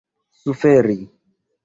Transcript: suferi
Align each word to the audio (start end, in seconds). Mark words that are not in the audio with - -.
suferi 0.41 0.97